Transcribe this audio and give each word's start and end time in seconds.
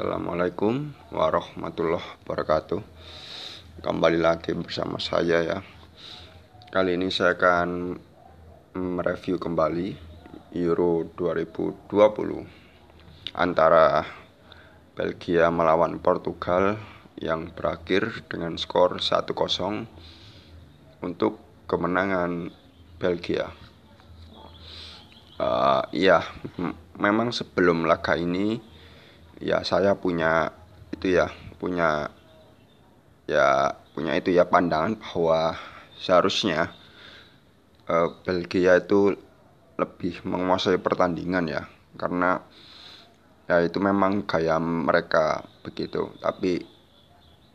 Assalamualaikum 0.00 0.96
warahmatullahi 1.12 2.24
wabarakatuh. 2.24 2.80
Kembali 3.84 4.16
lagi 4.16 4.56
bersama 4.56 4.96
saya 4.96 5.44
ya. 5.44 5.60
Kali 6.72 6.96
ini 6.96 7.12
saya 7.12 7.36
akan 7.36 8.00
mereview 8.80 9.36
kembali 9.36 9.92
Euro 10.56 11.04
2020 11.04 11.92
Antara 13.36 14.00
Belgia 14.96 15.52
melawan 15.52 16.00
Portugal 16.00 16.80
Yang 17.20 17.52
berakhir 17.52 18.24
dengan 18.24 18.56
skor 18.56 19.04
1-0 19.04 19.36
Untuk 21.04 21.44
kemenangan 21.68 22.48
Belgia. 22.96 23.52
Uh, 25.36 25.84
Iya, 25.92 26.24
memang 26.96 27.36
sebelum 27.36 27.84
laga 27.84 28.16
ini 28.16 28.69
ya 29.40 29.64
saya 29.64 29.96
punya 29.96 30.52
itu 30.92 31.16
ya 31.16 31.32
punya 31.56 32.12
ya 33.24 33.74
punya 33.96 34.12
itu 34.14 34.36
ya 34.36 34.44
pandangan 34.46 35.00
bahwa 35.00 35.56
seharusnya 35.96 36.72
uh, 37.88 38.08
Belgia 38.22 38.78
itu 38.78 39.16
lebih 39.80 40.20
menguasai 40.28 40.76
pertandingan 40.76 41.48
ya. 41.48 41.62
Karena 41.96 42.38
ya 43.48 43.64
itu 43.64 43.80
memang 43.80 44.28
gaya 44.28 44.60
mereka 44.60 45.42
begitu. 45.64 46.12
Tapi 46.20 46.60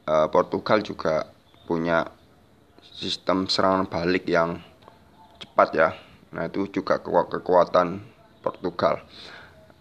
uh, 0.10 0.28
Portugal 0.34 0.82
juga 0.82 1.30
punya 1.70 2.06
sistem 2.82 3.46
serangan 3.46 3.86
balik 3.88 4.26
yang 4.26 4.58
cepat 5.42 5.70
ya. 5.74 5.90
Nah 6.34 6.50
itu 6.50 6.68
juga 6.70 7.00
kekuatan 7.00 8.02
Portugal. 8.42 9.06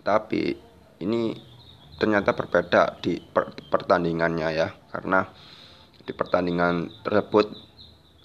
Tapi 0.05 0.57
ini 1.01 1.54
ternyata 2.01 2.35
berbeda 2.35 3.01
di 3.01 3.19
pertandingannya 3.71 4.49
ya. 4.55 4.69
Karena 4.91 5.27
di 6.05 6.13
pertandingan 6.13 6.91
tersebut 7.03 7.47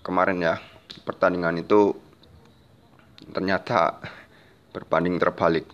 kemarin 0.03 0.39
ya 0.43 0.55
pertandingan 1.05 1.61
itu 1.61 1.95
ternyata 3.33 4.01
berbanding 4.73 5.17
terbalik. 5.17 5.65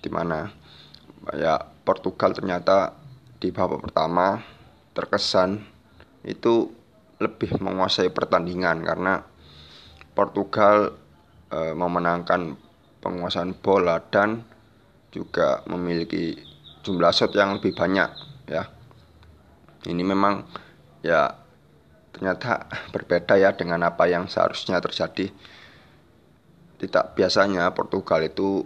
Di 0.00 0.08
mana 0.08 0.48
ya 1.36 1.60
Portugal 1.84 2.32
ternyata 2.32 2.96
di 3.40 3.48
babak 3.52 3.88
pertama 3.88 4.40
terkesan 4.92 5.64
itu 6.24 6.68
lebih 7.20 7.60
menguasai 7.60 8.08
pertandingan 8.12 8.80
karena 8.84 9.24
Portugal 10.16 10.96
e, 11.52 11.72
memenangkan 11.76 12.56
penguasaan 13.00 13.56
bola 13.56 14.00
dan 14.12 14.44
juga 15.12 15.64
memiliki 15.68 16.36
jumlah 16.80 17.12
shot 17.12 17.32
yang 17.36 17.56
lebih 17.60 17.76
banyak 17.76 18.10
ya. 18.48 18.68
Ini 19.88 20.02
memang 20.04 20.44
ya 21.00 21.32
ternyata 22.12 22.68
berbeda 22.92 23.40
ya 23.40 23.56
dengan 23.56 23.80
apa 23.84 24.08
yang 24.08 24.28
seharusnya 24.28 24.80
terjadi. 24.80 25.32
Tidak 26.80 27.12
biasanya 27.16 27.72
Portugal 27.76 28.24
itu 28.24 28.64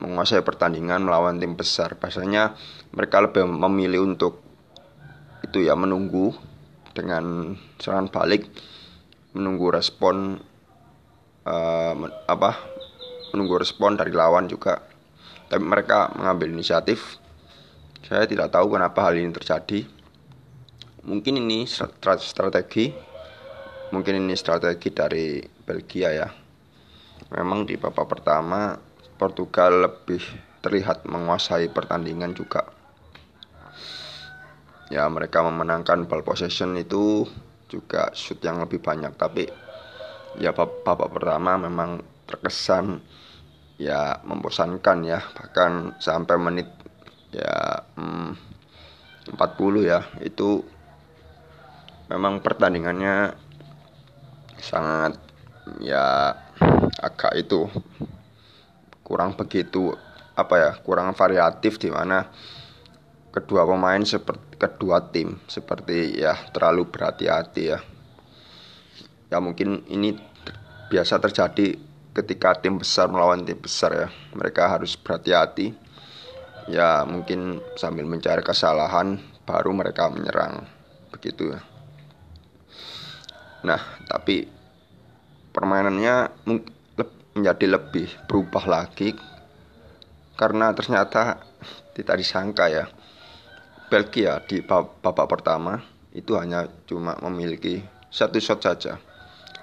menguasai 0.00 0.44
pertandingan 0.44 1.04
melawan 1.04 1.40
tim 1.40 1.56
besar. 1.56 1.96
Biasanya 1.96 2.56
mereka 2.92 3.24
lebih 3.24 3.48
memilih 3.48 4.04
untuk 4.04 4.40
itu 5.44 5.64
ya 5.64 5.76
menunggu 5.76 6.36
dengan 6.92 7.56
serangan 7.80 8.12
balik 8.12 8.46
menunggu 9.32 9.72
respon 9.72 10.36
uh, 11.48 11.94
apa 12.28 12.50
menunggu 13.32 13.60
respon 13.60 13.96
dari 13.96 14.12
lawan 14.12 14.48
juga. 14.48 14.84
Tapi 15.48 15.60
mereka 15.60 16.12
mengambil 16.16 16.52
inisiatif 16.52 17.21
saya 18.02 18.26
tidak 18.26 18.50
tahu 18.50 18.74
kenapa 18.74 19.06
hal 19.06 19.14
ini 19.14 19.30
terjadi. 19.30 19.86
Mungkin 21.02 21.38
ini 21.38 21.66
strategi, 21.66 22.90
mungkin 23.90 24.22
ini 24.22 24.34
strategi 24.34 24.90
dari 24.90 25.42
Belgia 25.42 26.10
ya. 26.10 26.28
Memang 27.34 27.66
di 27.66 27.78
babak 27.78 28.06
pertama 28.10 28.74
Portugal 29.18 29.86
lebih 29.86 30.22
terlihat 30.62 31.06
menguasai 31.06 31.70
pertandingan 31.70 32.34
juga. 32.34 32.66
Ya 34.90 35.08
mereka 35.08 35.40
memenangkan 35.42 36.04
ball 36.04 36.26
possession 36.26 36.76
itu 36.76 37.24
juga 37.72 38.12
shoot 38.12 38.36
yang 38.44 38.60
lebih 38.60 38.84
banyak 38.84 39.16
tapi 39.16 39.48
ya 40.36 40.52
babak 40.52 41.08
pertama 41.08 41.56
memang 41.56 42.04
terkesan 42.28 43.00
ya 43.80 44.20
membosankan 44.20 44.98
ya 45.08 45.24
bahkan 45.32 45.96
sampai 45.96 46.36
menit 46.36 46.68
ya 47.32 47.88
hmm, 47.96 48.36
40 49.32 49.88
ya. 49.88 50.04
Itu 50.20 50.62
memang 52.12 52.44
pertandingannya 52.44 53.34
sangat 54.60 55.18
ya 55.82 56.36
agak 57.00 57.34
itu 57.34 57.66
kurang 59.02 59.34
begitu 59.34 59.96
apa 60.32 60.54
ya 60.56 60.70
kurang 60.80 61.12
variatif 61.12 61.76
di 61.76 61.92
mana 61.92 62.30
kedua 63.32 63.66
pemain 63.66 64.00
seperti 64.04 64.60
kedua 64.60 65.02
tim 65.10 65.40
seperti 65.50 66.20
ya 66.20 66.36
terlalu 66.52 66.86
berhati-hati 66.86 67.62
ya. 67.64 67.80
Ya 69.32 69.40
mungkin 69.40 69.82
ini 69.88 70.14
biasa 70.92 71.16
terjadi 71.16 71.80
ketika 72.12 72.52
tim 72.60 72.76
besar 72.76 73.08
melawan 73.08 73.42
tim 73.42 73.56
besar 73.56 73.90
ya. 73.96 74.08
Mereka 74.36 74.68
harus 74.68 74.94
berhati-hati 75.00 75.91
ya 76.70 77.02
mungkin 77.08 77.58
sambil 77.74 78.06
mencari 78.06 78.42
kesalahan 78.44 79.18
baru 79.42 79.74
mereka 79.74 80.10
menyerang. 80.12 80.66
Begitu 81.10 81.54
ya. 81.54 81.60
Nah 83.66 83.80
tapi 84.06 84.46
permainannya 85.50 86.30
menjadi 86.46 87.66
lebih 87.66 88.08
berubah 88.30 88.64
lagi 88.66 89.14
karena 90.38 90.74
ternyata 90.74 91.42
tidak 91.94 92.18
disangka 92.18 92.66
ya. 92.70 92.84
Belgia 93.92 94.40
di 94.48 94.64
babak 94.64 95.28
pertama 95.28 95.76
itu 96.16 96.32
hanya 96.40 96.64
cuma 96.88 97.12
memiliki 97.20 97.84
satu 98.08 98.40
shot 98.40 98.64
saja. 98.64 98.96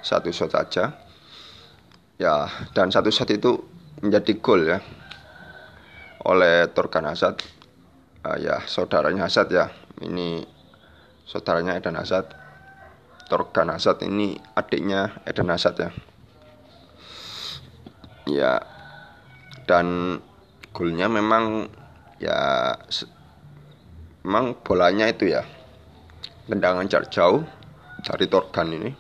Satu 0.06 0.30
shot 0.30 0.54
saja. 0.54 0.94
Ya 2.20 2.46
dan 2.78 2.94
satu 2.94 3.10
shot 3.10 3.32
itu 3.32 3.58
menjadi 4.04 4.32
gol 4.40 4.62
ya 4.68 4.80
oleh 6.26 6.68
Torgan 6.72 7.08
Hazard. 7.08 7.40
Uh, 8.20 8.36
ya 8.40 8.60
saudaranya 8.68 9.28
Hazard 9.28 9.50
ya. 9.52 9.72
Ini 10.04 10.44
saudaranya 11.24 11.78
Eden 11.80 11.96
Hazard. 11.96 12.36
Torgan 13.30 13.70
Hazard 13.70 14.02
ini 14.04 14.36
adiknya 14.58 15.22
Eden 15.24 15.54
Hazard 15.54 15.76
ya. 15.78 15.90
Ya 18.30 18.54
dan 19.70 20.18
golnya 20.74 21.06
memang 21.06 21.70
ya 22.18 22.74
memang 24.26 24.58
bolanya 24.66 25.06
itu 25.10 25.30
ya 25.30 25.46
tendangan 26.50 26.90
jarak 26.90 27.14
jauh 27.14 27.46
dari 28.02 28.26
Torgan 28.26 28.74
ini 28.74 28.92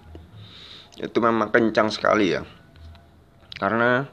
itu 1.00 1.18
memang 1.24 1.50
kencang 1.50 1.90
sekali 1.90 2.36
ya. 2.36 2.44
Karena 3.56 4.03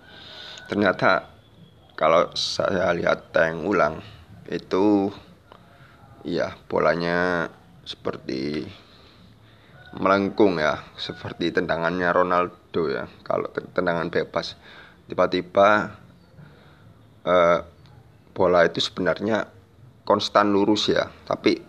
ternyata 0.71 1.36
kalau 1.97 2.29
saya 2.37 2.93
lihat 2.93 3.33
tank 3.33 3.65
ulang 3.65 4.05
itu 4.53 5.09
ya 6.29 6.53
bolanya 6.69 7.49
seperti 7.89 8.69
melengkung 9.97 10.61
ya 10.61 10.85
seperti 11.01 11.57
tendangannya 11.57 12.13
Ronaldo 12.13 12.83
ya. 12.93 13.09
Kalau 13.25 13.49
tendangan 13.49 14.13
bebas 14.13 14.61
tiba-tiba 15.09 15.97
eh, 17.25 17.59
bola 18.37 18.61
itu 18.69 18.85
sebenarnya 18.85 19.49
konstan 20.05 20.53
lurus 20.53 20.93
ya. 20.93 21.09
Tapi 21.25 21.65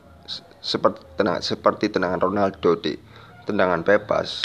seperti 0.60 1.08
tendangan 1.16 1.40
seperti 1.40 1.88
tendangan 1.88 2.20
Ronaldo 2.20 2.76
di 2.76 3.00
tendangan 3.48 3.88
bebas 3.88 4.44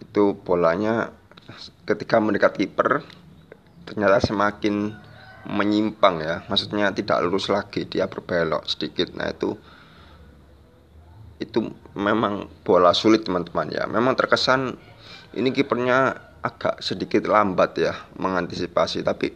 itu 0.00 0.32
bolanya 0.32 1.12
ketika 1.84 2.16
mendekat 2.16 2.56
kiper 2.56 3.04
ternyata 3.88 4.20
semakin 4.20 4.94
menyimpang 5.48 6.20
ya. 6.20 6.36
Maksudnya 6.46 6.92
tidak 6.92 7.24
lurus 7.24 7.48
lagi 7.48 7.88
dia 7.88 8.10
berbelok 8.10 8.68
sedikit. 8.68 9.14
Nah 9.16 9.32
itu 9.32 9.56
itu 11.40 11.72
memang 11.96 12.52
bola 12.66 12.92
sulit 12.92 13.24
teman-teman 13.24 13.72
ya. 13.72 13.88
Memang 13.88 14.12
terkesan 14.12 14.76
ini 15.32 15.48
kipernya 15.54 16.28
agak 16.40 16.80
sedikit 16.80 17.28
lambat 17.28 17.76
ya 17.76 17.92
mengantisipasi 18.20 19.00
tapi 19.00 19.32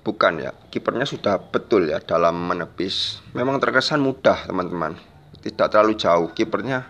bukan 0.00 0.40
ya. 0.40 0.52
Kipernya 0.72 1.04
sudah 1.04 1.40
betul 1.40 1.92
ya 1.92 2.00
dalam 2.00 2.36
menepis. 2.48 3.20
Memang 3.36 3.60
terkesan 3.60 4.00
mudah 4.00 4.48
teman-teman. 4.48 4.96
Tidak 5.44 5.68
terlalu 5.68 6.00
jauh. 6.00 6.32
Kipernya 6.32 6.88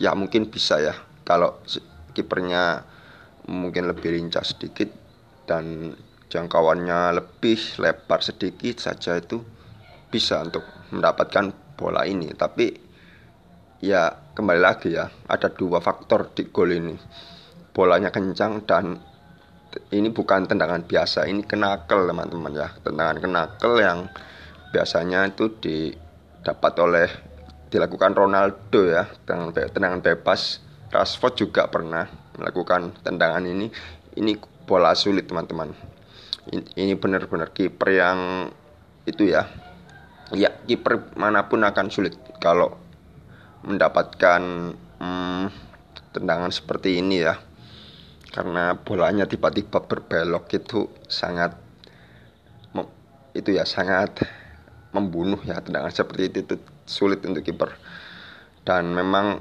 ya 0.00 0.16
mungkin 0.16 0.48
bisa 0.48 0.80
ya. 0.80 0.96
Kalau 1.28 1.60
kipernya 2.16 2.88
mungkin 3.48 3.88
lebih 3.88 4.12
lincah 4.12 4.44
sedikit 4.44 4.99
dan 5.50 5.90
jangkauannya 6.30 7.18
lebih 7.18 7.58
lebar 7.82 8.22
sedikit 8.22 8.78
saja 8.78 9.18
itu 9.18 9.42
bisa 10.06 10.46
untuk 10.46 10.62
mendapatkan 10.94 11.74
bola 11.74 12.06
ini. 12.06 12.30
Tapi 12.30 12.70
ya 13.82 14.14
kembali 14.30 14.60
lagi 14.62 14.94
ya 14.94 15.10
ada 15.26 15.50
dua 15.50 15.82
faktor 15.82 16.30
di 16.30 16.46
gol 16.54 16.70
ini. 16.70 16.94
Bolanya 17.74 18.14
kencang 18.14 18.62
dan 18.62 18.94
ini 19.90 20.14
bukan 20.14 20.46
tendangan 20.46 20.86
biasa. 20.86 21.26
Ini 21.26 21.42
kenakel 21.42 22.06
teman-teman 22.06 22.54
ya. 22.54 22.70
Tendangan 22.78 23.18
kenakel 23.18 23.72
yang 23.82 23.98
biasanya 24.70 25.26
itu 25.26 25.50
didapat 25.58 26.74
oleh 26.78 27.08
dilakukan 27.70 28.14
Ronaldo 28.14 28.86
ya. 28.86 29.06
Tendangan, 29.26 29.70
tendangan 29.74 30.00
bebas. 30.02 30.62
Rashford 30.90 31.34
juga 31.38 31.70
pernah 31.70 32.06
melakukan 32.34 32.90
tendangan 33.02 33.46
ini. 33.46 33.70
Ini 34.18 34.34
bola 34.70 34.94
sulit 34.94 35.26
teman-teman. 35.26 35.74
Ini 36.78 36.94
benar-benar 36.94 37.50
kiper 37.50 37.90
yang 37.90 38.18
itu 39.02 39.26
ya. 39.26 39.50
Ya 40.30 40.54
kiper 40.62 41.10
mana 41.18 41.50
pun 41.50 41.66
akan 41.66 41.90
sulit 41.90 42.14
kalau 42.38 42.78
mendapatkan 43.66 44.38
hmm, 45.02 45.46
tendangan 46.14 46.54
seperti 46.54 47.02
ini 47.02 47.26
ya. 47.26 47.34
Karena 48.30 48.78
bolanya 48.78 49.26
tiba-tiba 49.26 49.82
berbelok 49.82 50.46
itu 50.54 50.86
sangat 51.10 51.58
itu 53.34 53.54
ya 53.54 53.62
sangat 53.62 54.26
membunuh 54.90 55.38
ya 55.46 55.62
tendangan 55.62 55.94
seperti 55.94 56.30
itu, 56.30 56.38
itu 56.46 56.56
sulit 56.86 57.22
untuk 57.22 57.46
kiper. 57.46 57.78
Dan 58.66 58.90
memang 58.90 59.38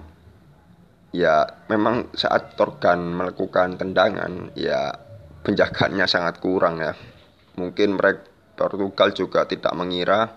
ya 1.10 1.50
memang 1.68 2.14
saat 2.14 2.54
Torgan 2.54 3.18
melakukan 3.18 3.82
tendangan 3.82 4.54
ya 4.54 4.94
penjagaannya 5.44 6.06
sangat 6.06 6.44
kurang 6.44 6.83
ya. 6.83 6.94
Mungkin 7.56 8.00
mereka 8.00 8.30
Portugal 8.59 9.15
juga 9.15 9.47
tidak 9.47 9.71
mengira 9.71 10.36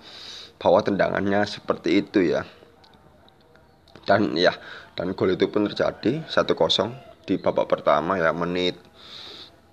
bahwa 0.62 0.78
tendangannya 0.78 1.42
seperti 1.42 2.06
itu 2.06 2.22
ya. 2.22 2.46
Dan 4.06 4.34
ya 4.38 4.54
dan 4.94 5.14
gol 5.14 5.34
itu 5.34 5.50
pun 5.50 5.66
terjadi 5.66 6.22
1-0 6.26 7.26
di 7.26 7.38
babak 7.38 7.70
pertama 7.70 8.18
ya 8.18 8.34
menit 8.34 8.74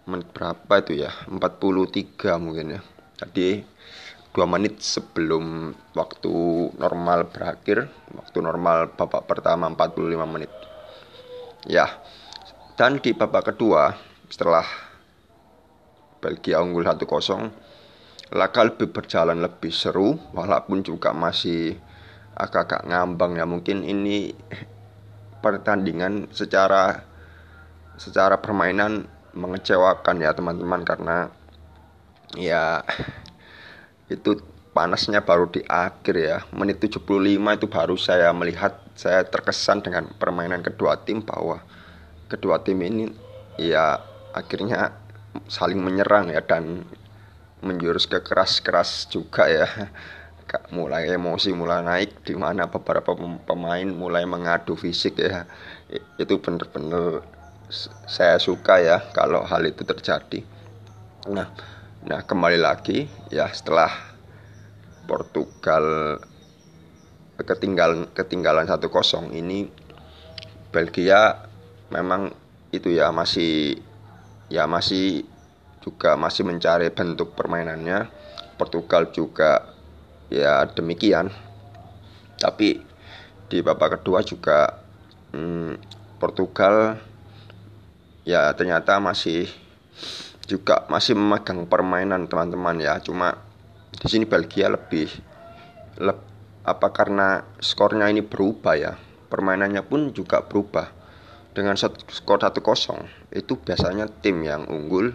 menit 0.05 0.29
berapa 0.33 0.73
itu 0.81 1.05
ya 1.05 1.13
43 1.29 2.41
mungkin 2.41 2.77
ya. 2.77 2.81
Jadi 3.21 3.61
dua 4.29 4.45
menit 4.45 4.81
sebelum 4.81 5.73
waktu 5.97 6.33
normal 6.77 7.29
berakhir 7.29 7.89
waktu 8.13 8.37
normal 8.41 8.93
babak 8.97 9.25
pertama 9.29 9.69
45 9.69 10.25
menit. 10.25 10.51
Ya 11.69 11.85
dan 12.77 12.97
di 12.97 13.13
babak 13.13 13.53
kedua 13.53 13.93
setelah 14.29 14.88
Belgia 16.19 16.59
unggul 16.59 16.83
1-0 16.83 17.07
laga 18.29 18.61
lebih 18.61 18.93
berjalan 18.93 19.41
lebih 19.41 19.73
seru 19.73 20.13
walaupun 20.37 20.85
juga 20.85 21.09
masih 21.17 21.81
agak-agak 22.37 22.85
ngambang 22.85 23.41
ya. 23.41 23.45
Mungkin 23.49 23.81
ini 23.81 24.37
pertandingan 25.43 26.29
secara 26.29 27.09
secara 27.97 28.37
permainan 28.37 29.09
mengecewakan 29.33 30.21
ya 30.21 30.31
teman-teman 30.37 30.81
karena 30.85 31.17
ya 32.37 32.85
itu 34.13 34.39
panasnya 34.77 35.25
baru 35.25 35.49
di 35.49 35.65
akhir 35.65 36.15
ya. 36.15 36.37
Menit 36.53 36.77
75 36.85 37.01
itu 37.33 37.67
baru 37.67 37.95
saya 37.97 38.29
melihat 38.29 38.77
saya 38.93 39.25
terkesan 39.25 39.81
dengan 39.81 40.05
permainan 40.21 40.61
kedua 40.61 41.01
tim 41.01 41.25
bahwa 41.25 41.65
kedua 42.29 42.61
tim 42.61 42.77
ini 42.85 43.09
ya 43.57 43.99
akhirnya 44.37 45.08
saling 45.49 45.79
menyerang 45.81 46.33
ya 46.33 46.41
dan 46.41 46.85
menjurus 47.59 48.07
ke 48.07 48.21
keras-keras 48.23 49.09
juga 49.11 49.49
ya. 49.49 49.67
Mulai 50.73 51.13
emosi 51.13 51.53
mulai 51.53 51.85
naik 51.85 52.25
di 52.25 52.33
mana 52.33 52.65
beberapa 52.65 53.13
pemain 53.45 53.85
mulai 53.85 54.25
mengadu 54.25 54.73
fisik 54.73 55.21
ya. 55.21 55.45
Itu 56.17 56.41
benar-benar 56.41 57.21
saya 58.09 58.41
suka 58.41 58.81
ya 58.81 58.97
kalau 59.13 59.45
hal 59.45 59.61
itu 59.69 59.85
terjadi. 59.85 60.41
Nah 61.29 61.53
nah 61.99 62.23
kembali 62.23 62.57
lagi 62.57 63.05
ya 63.29 63.51
setelah 63.51 63.91
Portugal 65.05 66.17
ketinggalan 67.37 68.09
ketinggalan 68.15 68.65
satu 68.65 68.87
kosong 68.89 69.35
ini 69.35 69.69
Belgia 70.73 71.45
memang 71.89 72.33
itu 72.69 72.93
ya 72.93 73.09
masih 73.09 73.81
ya 74.49 74.65
masih 74.65 75.23
juga 75.79 76.17
masih 76.19 76.43
mencari 76.43 76.89
bentuk 76.91 77.37
permainannya. 77.37 78.09
Portugal 78.59 79.13
juga 79.15 79.71
ya 80.27 80.67
demikian. 80.67 81.31
Tapi 82.35 82.83
di 83.47 83.57
babak 83.63 84.01
kedua 84.01 84.19
juga 84.21 84.83
hmm, 85.31 85.79
Portugal 86.19 86.99
ya 88.27 88.51
ternyata 88.53 88.99
masih 88.99 89.47
juga 90.45 90.83
masih 90.91 91.15
memegang 91.15 91.63
permainan 91.69 92.27
teman-teman 92.27 92.75
ya. 92.81 92.99
Cuma 92.99 93.39
di 93.95 94.07
sini 94.09 94.27
Belgia 94.27 94.67
lebih 94.67 95.07
le, 96.01 96.13
apa 96.67 96.87
karena 96.91 97.47
skornya 97.63 98.11
ini 98.11 98.25
berubah 98.25 98.75
ya. 98.75 98.93
Permainannya 99.29 99.85
pun 99.85 100.09
juga 100.09 100.41
berubah 100.41 100.98
dengan 101.53 101.75
skor 101.75 102.39
1-0 102.39 102.61
itu 103.33 103.53
biasanya 103.57 104.05
tim 104.21 104.41
yang 104.45 104.69
unggul. 104.69 105.13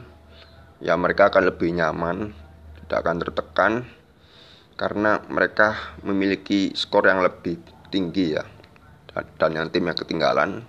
Ya 0.83 0.99
mereka 0.99 1.31
akan 1.33 1.49
lebih 1.55 1.73
nyaman 1.73 2.35
tidak 2.85 2.99
akan 3.01 3.17
tertekan 3.23 3.73
karena 4.75 5.23
mereka 5.31 5.97
memiliki 6.03 6.75
skor 6.75 7.07
yang 7.07 7.23
lebih 7.23 7.57
tinggi 7.89 8.35
ya 8.35 8.45
dan 9.39 9.51
yang 9.55 9.71
tim 9.71 9.87
yang 9.87 9.97
ketinggalan. 9.97 10.67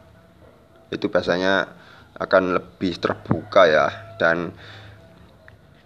Itu 0.94 1.10
biasanya 1.10 1.68
akan 2.16 2.56
lebih 2.56 2.96
terbuka 3.02 3.68
ya 3.68 4.16
dan 4.22 4.56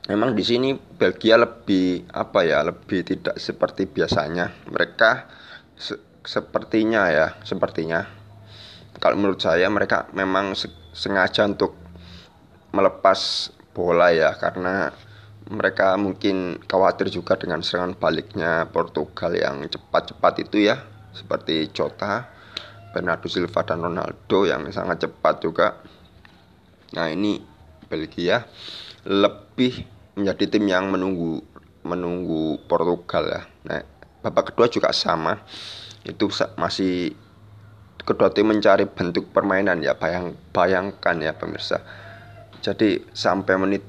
memang 0.06 0.38
di 0.38 0.44
sini 0.46 0.76
Belgia 0.78 1.40
lebih 1.40 2.06
apa 2.14 2.46
ya 2.46 2.62
lebih 2.62 3.08
tidak 3.08 3.40
seperti 3.40 3.90
biasanya. 3.90 4.52
Mereka 4.70 5.12
se 5.80 5.96
sepertinya 6.20 7.10
ya 7.10 7.40
sepertinya 7.42 8.19
kalau 9.00 9.16
menurut 9.16 9.40
saya 9.40 9.72
mereka 9.72 10.12
memang 10.12 10.54
sengaja 10.92 11.48
untuk 11.48 11.76
melepas 12.76 13.50
bola 13.72 14.12
ya 14.12 14.36
karena 14.36 14.92
mereka 15.50 15.98
mungkin 15.98 16.62
khawatir 16.70 17.10
juga 17.10 17.34
dengan 17.40 17.66
serangan 17.66 17.98
baliknya 17.98 18.70
Portugal 18.70 19.34
yang 19.34 19.66
cepat-cepat 19.66 20.46
itu 20.46 20.70
ya 20.70 20.78
seperti 21.10 21.74
Jota, 21.74 22.30
Bernardo 22.94 23.26
Silva 23.26 23.66
dan 23.66 23.82
Ronaldo 23.82 24.46
yang 24.46 24.70
sangat 24.70 25.10
cepat 25.10 25.42
juga. 25.42 25.82
Nah 26.94 27.10
ini 27.10 27.42
Belgia 27.90 28.46
lebih 29.10 29.90
menjadi 30.14 30.46
tim 30.46 30.70
yang 30.70 30.94
menunggu 30.94 31.42
menunggu 31.82 32.62
Portugal 32.70 33.26
ya. 33.26 33.42
Nah 33.66 33.82
babak 34.22 34.54
kedua 34.54 34.70
juga 34.70 34.94
sama 34.94 35.42
itu 36.06 36.30
masih 36.60 37.18
kedua 38.10 38.34
tim 38.34 38.50
mencari 38.50 38.90
bentuk 38.90 39.30
permainan 39.30 39.86
ya 39.86 39.94
bayang 39.94 40.34
bayangkan 40.50 41.16
ya 41.22 41.38
pemirsa. 41.38 41.86
Jadi 42.66 43.06
sampai 43.14 43.56
menit 43.62 43.86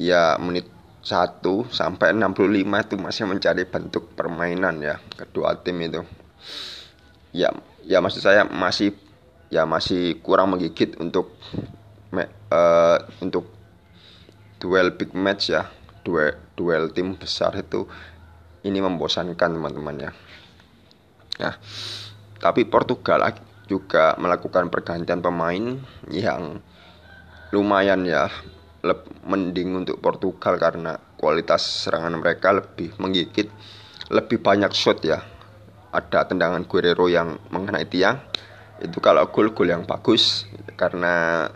ya 0.00 0.40
menit 0.40 0.64
1 1.04 1.44
sampai 1.68 2.16
65 2.16 2.64
itu 2.64 2.94
masih 2.96 3.24
mencari 3.28 3.64
bentuk 3.68 4.16
permainan 4.16 4.80
ya 4.80 4.96
kedua 5.16 5.60
tim 5.60 5.76
itu. 5.84 6.00
Ya, 7.36 7.52
ya 7.84 8.00
maksud 8.00 8.24
saya 8.24 8.48
masih 8.48 8.96
ya 9.52 9.68
masih 9.68 10.18
kurang 10.24 10.56
menggigit 10.56 10.96
untuk 10.96 11.36
me, 12.10 12.26
uh, 12.48 12.98
untuk 13.20 13.48
duel 14.60 14.96
big 14.96 15.12
match 15.12 15.52
ya, 15.52 15.68
duel 16.02 16.36
duel 16.56 16.92
tim 16.92 17.16
besar 17.16 17.56
itu 17.56 17.84
ini 18.64 18.80
membosankan 18.80 19.56
teman-teman 19.56 19.96
ya. 20.08 20.10
Nah, 21.40 21.54
tapi 22.36 22.68
Portugal 22.68 23.24
juga 23.70 24.18
melakukan 24.18 24.66
pergantian 24.66 25.22
pemain 25.22 25.78
yang 26.10 26.58
lumayan 27.54 28.02
ya 28.02 28.26
mending 29.22 29.86
untuk 29.86 30.02
Portugal 30.02 30.58
karena 30.58 30.98
kualitas 31.14 31.86
serangan 31.86 32.18
mereka 32.18 32.50
lebih 32.50 32.96
menggigit, 32.98 33.46
lebih 34.10 34.42
banyak 34.42 34.72
shot 34.74 35.04
ya. 35.06 35.22
Ada 35.94 36.26
tendangan 36.26 36.66
Guerrero 36.66 37.06
yang 37.06 37.38
mengenai 37.54 37.86
tiang. 37.86 38.18
Itu 38.80 38.98
kalau 38.98 39.28
gol-gol 39.28 39.70
yang 39.70 39.84
bagus 39.84 40.48
karena 40.74 41.46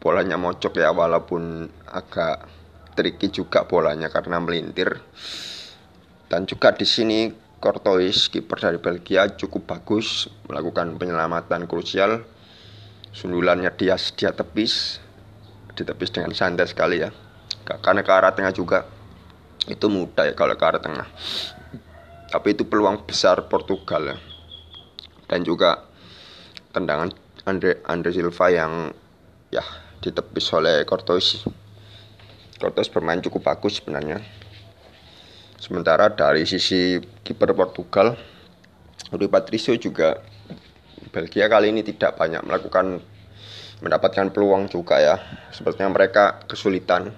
bolanya 0.00 0.40
mocok 0.40 0.80
ya 0.80 0.96
walaupun 0.96 1.68
agak 1.92 2.48
tricky 2.96 3.28
juga 3.28 3.68
bolanya 3.68 4.08
karena 4.08 4.40
melintir. 4.40 4.96
Dan 6.30 6.48
juga 6.48 6.72
di 6.72 6.86
sini 6.88 7.28
Courtois 7.60 8.32
kiper 8.32 8.56
dari 8.56 8.80
Belgia 8.80 9.28
cukup 9.36 9.68
bagus 9.68 10.32
melakukan 10.48 10.96
penyelamatan 10.96 11.68
krusial. 11.68 12.24
Sundulannya 13.12 13.68
dia 13.76 14.00
dia 14.16 14.32
tepis 14.32 14.96
ditepis 15.76 16.08
dengan 16.08 16.32
santai 16.32 16.64
sekali 16.64 17.04
ya. 17.04 17.12
Karena 17.68 18.00
ke 18.00 18.10
arah 18.10 18.32
tengah 18.32 18.56
juga. 18.56 18.88
Itu 19.68 19.92
mudah 19.92 20.32
ya 20.32 20.34
kalau 20.34 20.56
ke 20.56 20.64
arah 20.64 20.80
tengah. 20.80 21.04
Tapi 22.32 22.56
itu 22.56 22.64
peluang 22.64 23.04
besar 23.04 23.44
Portugal 23.44 24.16
ya. 24.16 24.16
Dan 25.28 25.44
juga 25.44 25.84
tendangan 26.72 27.12
Andre 27.44 27.84
Andre 27.84 28.08
Silva 28.08 28.46
yang 28.48 28.72
ya 29.52 29.62
ditepis 30.00 30.48
oleh 30.56 30.88
Cortos 30.88 31.44
Cortos 32.56 32.88
bermain 32.88 33.20
cukup 33.20 33.52
bagus 33.52 33.84
sebenarnya 33.84 34.39
sementara 35.60 36.08
dari 36.10 36.48
sisi 36.48 36.96
kiper 37.20 37.52
Portugal 37.52 38.16
Rui 39.12 39.28
Patricio 39.28 39.76
juga 39.76 40.18
Belgia 41.10 41.50
kali 41.50 41.74
ini 41.74 41.84
tidak 41.84 42.16
banyak 42.16 42.40
melakukan 42.46 43.02
mendapatkan 43.80 44.30
peluang 44.30 44.68
juga 44.70 45.00
ya. 45.00 45.16
Sepertinya 45.50 45.90
mereka 45.90 46.44
kesulitan 46.46 47.10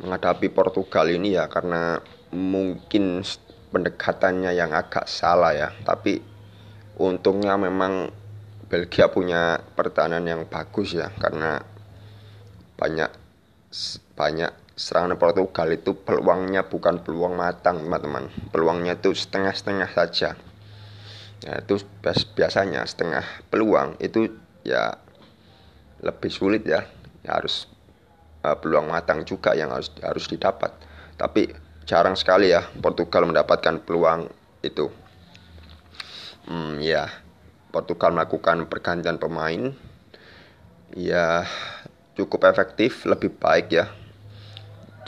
menghadapi 0.00 0.48
Portugal 0.52 1.08
ini 1.10 1.34
ya 1.36 1.48
karena 1.48 2.00
mungkin 2.30 3.24
pendekatannya 3.74 4.54
yang 4.54 4.70
agak 4.70 5.08
salah 5.10 5.56
ya. 5.56 5.68
Tapi 5.82 6.22
untungnya 7.00 7.56
memang 7.58 8.12
Belgia 8.70 9.10
punya 9.10 9.58
pertahanan 9.74 10.22
yang 10.22 10.46
bagus 10.46 10.94
ya 10.94 11.10
karena 11.18 11.58
banyak 12.78 13.10
banyak 14.14 14.52
serangan 14.80 15.20
Portugal 15.20 15.68
itu 15.76 15.92
peluangnya 15.92 16.64
bukan 16.64 17.04
peluang 17.04 17.36
matang 17.36 17.84
teman-teman. 17.84 18.32
Peluangnya 18.48 18.96
itu 18.96 19.12
setengah-setengah 19.12 19.92
saja. 19.92 20.32
Ya 21.44 21.54
itu 21.60 21.84
biasanya 22.32 22.88
setengah 22.88 23.20
peluang 23.52 24.00
itu 24.00 24.32
ya 24.64 24.96
lebih 26.00 26.32
sulit 26.32 26.64
ya, 26.64 26.88
ya 27.20 27.36
harus 27.36 27.68
uh, 28.40 28.56
peluang 28.56 28.88
matang 28.88 29.28
juga 29.28 29.52
yang 29.52 29.68
harus 29.68 29.92
harus 30.00 30.24
didapat. 30.24 30.72
Tapi 31.20 31.52
jarang 31.84 32.16
sekali 32.16 32.48
ya 32.48 32.64
Portugal 32.80 33.28
mendapatkan 33.28 33.84
peluang 33.84 34.32
itu. 34.64 34.88
Hmm, 36.48 36.80
ya 36.80 37.04
Portugal 37.68 38.16
melakukan 38.16 38.64
pergantian 38.64 39.20
pemain. 39.20 39.76
Ya 40.96 41.44
cukup 42.16 42.48
efektif 42.48 43.04
lebih 43.04 43.36
baik 43.36 43.76
ya 43.76 43.99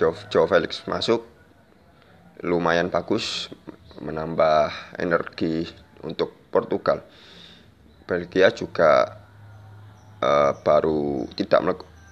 Joe, 0.01 0.49
Felix 0.49 0.89
masuk 0.89 1.29
lumayan 2.41 2.89
bagus 2.89 3.53
menambah 4.01 4.97
energi 4.97 5.69
untuk 6.01 6.33
Portugal. 6.49 7.05
Belgia 8.09 8.49
juga 8.57 9.21
uh, 10.25 10.57
baru 10.65 11.29
tidak 11.37 11.61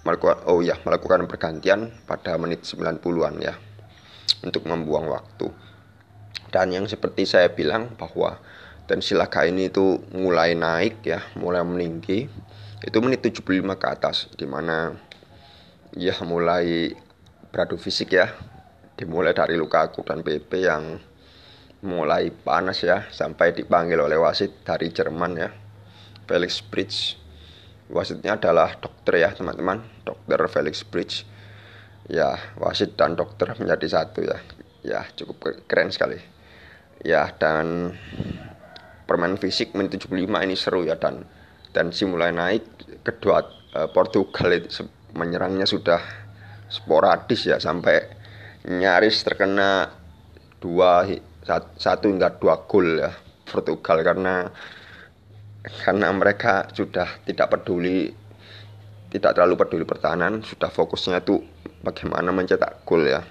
melakukan 0.04 0.44
oh 0.44 0.60
ya 0.60 0.76
melakukan 0.84 1.24
pergantian 1.24 1.88
pada 2.04 2.36
menit 2.36 2.68
90-an 2.68 3.34
ya 3.40 3.56
untuk 4.44 4.68
membuang 4.68 5.08
waktu. 5.08 5.48
Dan 6.52 6.76
yang 6.76 6.84
seperti 6.84 7.24
saya 7.24 7.48
bilang 7.48 7.96
bahwa 7.96 8.38
tensi 8.84 9.16
laga 9.16 9.48
ini 9.48 9.72
itu 9.72 10.02
mulai 10.12 10.52
naik 10.58 11.06
ya 11.06 11.22
mulai 11.38 11.62
meninggi 11.62 12.26
itu 12.82 12.98
menit 12.98 13.22
75 13.22 13.46
ke 13.78 13.86
atas 13.86 14.26
di 14.34 14.50
mana 14.50 14.98
ya 15.94 16.18
mulai 16.26 16.90
beradu 17.50 17.76
fisik 17.76 18.14
ya. 18.14 18.30
Dimulai 18.94 19.34
dari 19.34 19.58
Lukaku 19.58 20.06
dan 20.06 20.22
PP 20.22 20.50
yang 20.62 20.98
mulai 21.80 22.28
panas 22.28 22.84
ya 22.84 23.08
sampai 23.08 23.56
dipanggil 23.56 23.96
oleh 23.96 24.16
wasit 24.20 24.62
dari 24.62 24.88
Jerman 24.92 25.32
ya. 25.36 25.50
Felix 26.30 26.62
Bridge. 26.62 27.18
Wasitnya 27.90 28.38
adalah 28.38 28.78
dokter 28.78 29.18
ya 29.18 29.34
teman-teman. 29.34 29.82
Dokter 30.06 30.38
Felix 30.46 30.86
Bridge. 30.86 31.26
Ya 32.06 32.38
wasit 32.60 32.94
dan 32.94 33.18
dokter 33.18 33.50
menjadi 33.58 33.86
satu 34.00 34.22
ya. 34.22 34.38
Ya 34.86 35.00
cukup 35.18 35.66
keren 35.66 35.90
sekali. 35.90 36.22
Ya 37.02 37.32
dan 37.34 37.96
permain 39.10 39.34
fisik 39.40 39.74
menit 39.74 39.98
75 39.98 40.22
ini 40.22 40.54
seru 40.54 40.86
ya 40.86 40.94
dan 40.94 41.26
tensi 41.74 42.06
mulai 42.06 42.30
naik. 42.30 42.62
Kedua 43.02 43.42
uh, 43.74 43.88
Portugal 43.90 44.54
menyerangnya 45.16 45.66
sudah 45.66 45.98
sporadis 46.70 47.50
ya 47.50 47.58
sampai 47.58 47.98
nyaris 48.70 49.26
terkena 49.26 49.90
dua 50.62 51.04
satu 51.76 52.06
hingga 52.06 52.38
dua 52.38 52.62
gol 52.64 53.02
ya 53.02 53.10
Portugal 53.44 54.06
karena 54.06 54.48
karena 55.60 56.08
mereka 56.14 56.70
sudah 56.72 57.20
tidak 57.26 57.52
peduli 57.52 58.08
tidak 59.10 59.34
terlalu 59.34 59.58
peduli 59.58 59.84
pertahanan 59.84 60.40
sudah 60.46 60.70
fokusnya 60.70 61.26
itu 61.26 61.42
bagaimana 61.82 62.30
mencetak 62.30 62.86
gol 62.86 63.02
ya. 63.02 63.26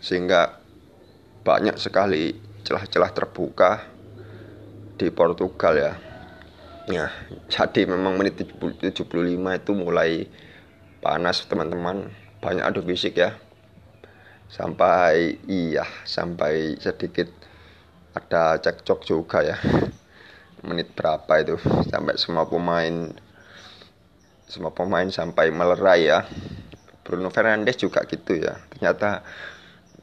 Sehingga 0.00 0.60
banyak 1.40 1.80
sekali 1.80 2.36
celah-celah 2.60 3.10
terbuka 3.16 3.80
di 5.00 5.08
Portugal 5.08 5.74
ya. 5.80 5.92
Ya 6.90 7.06
jadi 7.48 7.88
memang 7.88 8.20
menit 8.20 8.44
75 8.44 8.92
itu 8.92 9.72
mulai 9.72 10.28
panas 11.00 11.48
teman-teman 11.48 12.12
banyak 12.40 12.64
adu 12.64 12.80
fisik 12.80 13.20
ya. 13.20 13.36
Sampai 14.50 15.38
iya 15.46 15.86
sampai 16.02 16.74
sedikit 16.80 17.30
ada 18.16 18.58
cekcok 18.58 19.00
juga 19.06 19.44
ya. 19.44 19.56
Menit 20.66 20.92
berapa 20.92 21.40
itu 21.40 21.56
sampai 21.88 22.20
semua 22.20 22.44
pemain 22.48 23.14
semua 24.50 24.74
pemain 24.74 25.06
sampai 25.06 25.54
melerai 25.54 26.10
ya. 26.10 26.26
Bruno 27.06 27.30
Fernandes 27.30 27.78
juga 27.78 28.02
gitu 28.08 28.40
ya. 28.40 28.58
Ternyata 28.74 29.22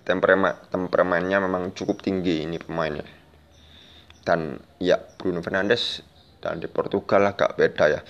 temperamen 0.08 0.72
temperamennya 0.72 1.44
memang 1.44 1.76
cukup 1.76 2.00
tinggi 2.00 2.48
ini 2.48 2.58
pemainnya. 2.62 3.06
Dan 4.24 4.60
ya 4.80 4.96
Bruno 5.20 5.44
Fernandes 5.44 6.04
dan 6.40 6.64
di 6.64 6.70
Portugal 6.72 7.28
agak 7.34 7.60
beda 7.60 7.86
ya. 7.92 8.02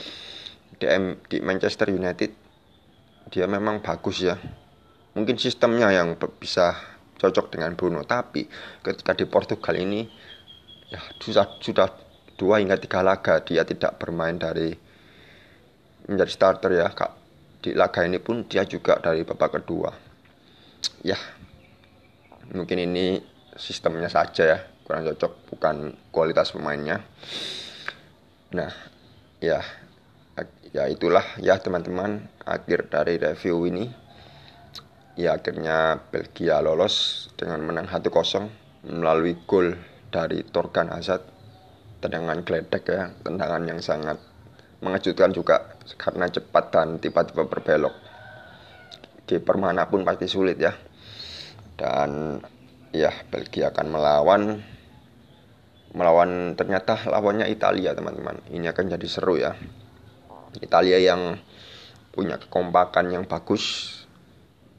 Di, 0.77 0.85
di 1.25 1.37
Manchester 1.41 1.89
United 1.89 2.46
dia 3.27 3.45
memang 3.47 3.83
bagus 3.83 4.23
ya. 4.23 4.35
Mungkin 5.17 5.35
sistemnya 5.35 5.89
yang 5.89 6.15
bisa 6.37 6.77
cocok 7.17 7.57
dengan 7.57 7.73
Bruno 7.73 8.05
tapi 8.05 8.45
ketika 8.85 9.17
di 9.17 9.25
Portugal 9.25 9.73
ini 9.73 10.05
ya 10.87 11.01
sudah 11.17 11.57
sudah 11.57 11.89
dua 12.37 12.61
hingga 12.61 12.77
tiga 12.77 13.01
laga 13.01 13.41
dia 13.41 13.65
tidak 13.65 13.97
bermain 13.97 14.37
dari 14.37 14.71
menjadi 16.07 16.31
starter 16.31 16.71
ya. 16.77 16.87
Kak 16.93 17.11
di 17.65 17.73
laga 17.73 18.05
ini 18.05 18.21
pun 18.21 18.45
dia 18.45 18.63
juga 18.63 19.01
dari 19.01 19.25
babak 19.25 19.59
kedua. 19.59 19.91
Ya 21.01 21.17
mungkin 22.53 22.77
ini 22.79 23.19
sistemnya 23.57 24.07
saja 24.07 24.43
ya. 24.45 24.59
Kurang 24.85 25.03
cocok 25.03 25.51
bukan 25.51 25.75
kualitas 26.13 26.53
pemainnya. 26.55 27.03
Nah 28.53 28.71
ya 29.41 29.59
ya 30.75 30.85
itulah 30.91 31.23
ya 31.41 31.57
teman-teman 31.57 32.27
akhir 32.45 32.91
dari 32.93 33.17
review 33.17 33.65
ini. 33.65 33.85
Ya 35.17 35.33
akhirnya 35.33 35.97
Belgia 36.13 36.61
lolos 36.61 37.27
dengan 37.33 37.65
menang 37.65 37.89
1-0 37.89 38.05
melalui 38.85 39.33
gol 39.49 39.73
dari 40.13 40.45
Torgan 40.45 40.93
Hazard. 40.93 41.25
Tendangan 41.97 42.45
geledek 42.45 42.85
ya 42.85 43.09
tendangan 43.25 43.65
yang 43.65 43.81
sangat 43.81 44.21
mengejutkan 44.85 45.33
juga 45.33 45.73
karena 45.97 46.29
cepat 46.29 46.69
dan 46.69 47.01
tiba-tiba 47.01 47.49
berbelok. 47.49 47.95
Kiper 49.25 49.57
pun 49.89 50.01
pasti 50.05 50.29
sulit 50.29 50.61
ya. 50.61 50.77
Dan 51.73 52.37
ya 52.93 53.09
Belgia 53.33 53.73
akan 53.73 53.87
melawan 53.89 54.41
melawan 55.97 56.53
ternyata 56.53 57.09
lawannya 57.09 57.49
Italia 57.49 57.97
teman-teman. 57.97 58.45
Ini 58.53 58.69
akan 58.69 58.85
jadi 58.93 59.07
seru 59.09 59.41
ya 59.41 59.57
Italia 60.59 60.97
yang 60.97 61.39
punya 62.11 62.41
kekompakan 62.41 63.13
yang 63.13 63.23
bagus 63.29 63.93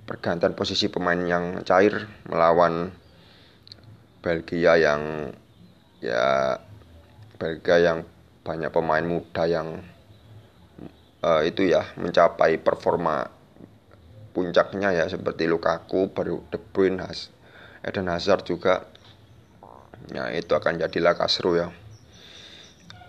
pergantian 0.09 0.57
posisi 0.57 0.89
pemain 0.89 1.21
yang 1.21 1.63
cair 1.63 2.09
melawan 2.27 2.91
Belgia 4.25 4.75
yang 4.81 5.31
ya 6.01 6.59
Belgia 7.39 7.77
yang 7.79 7.99
banyak 8.43 8.73
pemain 8.73 9.05
muda 9.05 9.45
yang 9.47 9.85
uh, 11.23 11.43
itu 11.45 11.71
ya 11.71 11.85
mencapai 12.01 12.59
performa 12.59 13.29
puncaknya 14.33 14.95
ya 14.95 15.05
seperti 15.11 15.51
Lukaku, 15.51 16.15
baru 16.15 16.47
De 16.47 16.63
Bruyne, 16.63 17.03
Has, 17.03 17.35
Eden 17.83 18.07
Hazard 18.07 18.47
juga. 18.47 18.87
Ya 20.15 20.31
itu 20.31 20.55
akan 20.55 20.79
jadi 20.79 20.99
laga 21.03 21.27
seru 21.27 21.59
ya. 21.59 21.69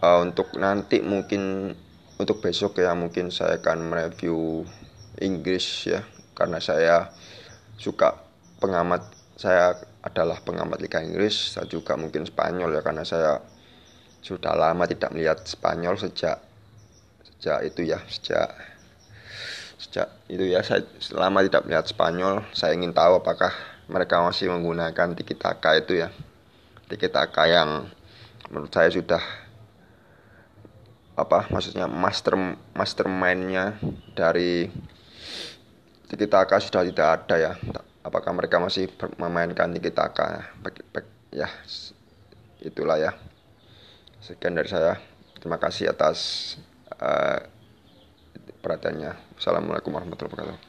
Uh, 0.01 0.25
untuk 0.25 0.57
nanti 0.57 1.05
mungkin 1.05 1.73
untuk 2.19 2.43
besok 2.43 2.83
ya 2.83 2.91
mungkin 2.91 3.31
saya 3.31 3.57
akan 3.63 3.89
mereview 3.89 4.67
Inggris 5.23 5.87
ya. 5.87 6.03
Karena 6.35 6.59
saya 6.59 7.15
suka 7.79 8.19
pengamat 8.59 9.07
saya 9.39 9.79
adalah 10.03 10.43
pengamat 10.43 10.83
Liga 10.83 10.99
Inggris 10.99 11.55
saya 11.55 11.67
juga 11.67 11.95
mungkin 11.95 12.27
Spanyol 12.27 12.75
ya 12.75 12.81
karena 12.83 13.07
saya 13.07 13.39
sudah 14.19 14.51
lama 14.51 14.83
tidak 14.83 15.15
melihat 15.15 15.39
Spanyol 15.47 15.95
sejak 15.95 16.43
sejak 17.23 17.63
itu 17.67 17.87
ya 17.87 18.03
sejak 18.11 18.51
sejak 19.79 20.07
itu 20.27 20.43
ya. 20.43 20.59
Saya 20.59 20.83
selama 20.99 21.39
tidak 21.41 21.63
melihat 21.65 21.87
Spanyol. 21.87 22.43
Saya 22.51 22.75
ingin 22.75 22.91
tahu 22.91 23.23
apakah 23.23 23.55
mereka 23.87 24.19
masih 24.21 24.51
menggunakan 24.51 25.15
tiki 25.15 25.33
taka 25.39 25.79
itu 25.79 26.03
ya. 26.03 26.11
Tiki 26.89 27.05
Taka 27.05 27.45
yang 27.45 27.85
menurut 28.49 28.73
saya 28.73 28.89
sudah 28.89 29.21
apa 31.19 31.51
maksudnya 31.51 31.85
master 31.85 32.35
mastermindnya 32.71 33.75
dari 34.15 34.71
Tiki 36.09 36.25
Taka 36.25 36.57
sudah 36.57 36.81
tidak 36.87 37.07
ada 37.21 37.35
ya. 37.37 37.53
Apakah 38.01 38.33
mereka 38.33 38.57
masih 38.57 38.89
memainkan 39.21 39.69
Tiki 39.75 39.93
Taka 39.93 40.49
ya 41.29 41.49
itulah 42.63 42.97
ya. 42.97 43.13
Sekian 44.19 44.57
dari 44.57 44.67
saya. 44.67 44.97
Terima 45.39 45.55
kasih 45.61 45.93
atas 45.93 46.55
uh, 46.99 47.39
perhatiannya. 48.59 49.39
Assalamualaikum 49.39 49.95
warahmatullahi 49.95 50.33
wabarakatuh 50.35 50.68